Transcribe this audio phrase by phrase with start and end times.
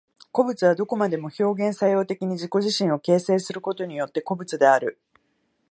[0.31, 4.99] 個物はどこまでも表現作用的に自己自身を形成することによって個物である。